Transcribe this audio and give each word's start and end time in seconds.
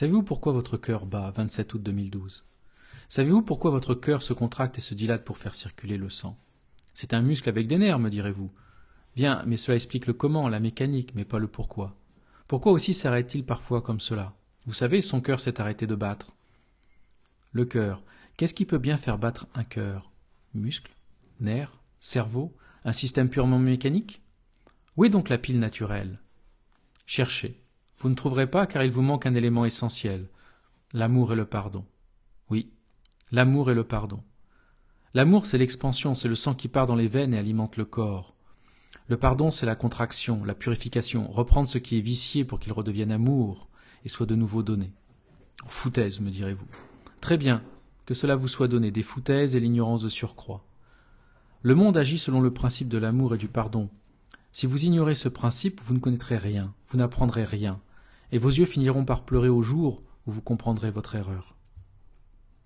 Savez-vous 0.00 0.22
pourquoi 0.22 0.54
votre 0.54 0.78
cœur 0.78 1.04
bat 1.04 1.30
27 1.36 1.74
août 1.74 1.82
2012 1.82 2.46
Savez-vous 3.10 3.42
pourquoi 3.42 3.70
votre 3.70 3.94
cœur 3.94 4.22
se 4.22 4.32
contracte 4.32 4.78
et 4.78 4.80
se 4.80 4.94
dilate 4.94 5.26
pour 5.26 5.36
faire 5.36 5.54
circuler 5.54 5.98
le 5.98 6.08
sang? 6.08 6.38
C'est 6.94 7.12
un 7.12 7.20
muscle 7.20 7.50
avec 7.50 7.66
des 7.66 7.76
nerfs, 7.76 7.98
me 7.98 8.08
direz-vous. 8.08 8.50
Bien, 9.14 9.42
mais 9.46 9.58
cela 9.58 9.74
explique 9.74 10.06
le 10.06 10.14
comment, 10.14 10.48
la 10.48 10.58
mécanique, 10.58 11.14
mais 11.14 11.26
pas 11.26 11.38
le 11.38 11.48
pourquoi. 11.48 11.98
Pourquoi 12.48 12.72
aussi 12.72 12.94
s'arrête-t-il 12.94 13.44
parfois 13.44 13.82
comme 13.82 14.00
cela? 14.00 14.32
Vous 14.64 14.72
savez, 14.72 15.02
son 15.02 15.20
cœur 15.20 15.38
s'est 15.38 15.60
arrêté 15.60 15.86
de 15.86 15.94
battre. 15.94 16.32
Le 17.52 17.66
cœur. 17.66 18.02
Qu'est-ce 18.38 18.54
qui 18.54 18.64
peut 18.64 18.78
bien 18.78 18.96
faire 18.96 19.18
battre 19.18 19.48
un 19.54 19.64
cœur? 19.64 20.10
Muscle 20.54 20.96
Nerfs 21.40 21.78
Cerveau 22.00 22.56
Un 22.86 22.94
système 22.94 23.28
purement 23.28 23.58
mécanique? 23.58 24.22
Où 24.96 25.04
est 25.04 25.10
donc 25.10 25.28
la 25.28 25.36
pile 25.36 25.60
naturelle? 25.60 26.20
Cherchez. 27.04 27.60
Vous 28.00 28.08
ne 28.08 28.14
trouverez 28.14 28.46
pas 28.46 28.66
car 28.66 28.82
il 28.82 28.90
vous 28.90 29.02
manque 29.02 29.26
un 29.26 29.34
élément 29.34 29.66
essentiel, 29.66 30.26
l'amour 30.94 31.34
et 31.34 31.36
le 31.36 31.44
pardon. 31.44 31.84
Oui, 32.48 32.72
l'amour 33.30 33.70
et 33.70 33.74
le 33.74 33.84
pardon. 33.84 34.22
L'amour, 35.12 35.44
c'est 35.44 35.58
l'expansion, 35.58 36.14
c'est 36.14 36.28
le 36.28 36.34
sang 36.34 36.54
qui 36.54 36.68
part 36.68 36.86
dans 36.86 36.94
les 36.94 37.08
veines 37.08 37.34
et 37.34 37.38
alimente 37.38 37.76
le 37.76 37.84
corps. 37.84 38.34
Le 39.08 39.18
pardon, 39.18 39.50
c'est 39.50 39.66
la 39.66 39.76
contraction, 39.76 40.44
la 40.44 40.54
purification, 40.54 41.30
reprendre 41.30 41.68
ce 41.68 41.76
qui 41.76 41.98
est 41.98 42.00
vicié 42.00 42.44
pour 42.44 42.58
qu'il 42.58 42.72
redevienne 42.72 43.12
amour 43.12 43.68
et 44.04 44.08
soit 44.08 44.24
de 44.24 44.34
nouveau 44.34 44.62
donné. 44.62 44.94
Foutaise, 45.66 46.20
me 46.20 46.30
direz-vous. 46.30 46.68
Très 47.20 47.36
bien, 47.36 47.62
que 48.06 48.14
cela 48.14 48.34
vous 48.34 48.48
soit 48.48 48.68
donné, 48.68 48.90
des 48.90 49.02
foutaises 49.02 49.56
et 49.56 49.60
l'ignorance 49.60 50.00
de 50.00 50.08
surcroît. 50.08 50.64
Le 51.60 51.74
monde 51.74 51.98
agit 51.98 52.18
selon 52.18 52.40
le 52.40 52.52
principe 52.52 52.88
de 52.88 52.96
l'amour 52.96 53.34
et 53.34 53.38
du 53.38 53.48
pardon. 53.48 53.90
Si 54.52 54.66
vous 54.66 54.86
ignorez 54.86 55.14
ce 55.14 55.28
principe, 55.28 55.82
vous 55.82 55.92
ne 55.92 55.98
connaîtrez 55.98 56.38
rien, 56.38 56.72
vous 56.88 56.96
n'apprendrez 56.96 57.44
rien, 57.44 57.78
et 58.32 58.38
vos 58.38 58.48
yeux 58.48 58.66
finiront 58.66 59.04
par 59.04 59.24
pleurer 59.24 59.48
au 59.48 59.62
jour 59.62 60.02
où 60.26 60.32
vous 60.32 60.42
comprendrez 60.42 60.90
votre 60.90 61.14
erreur. 61.14 61.56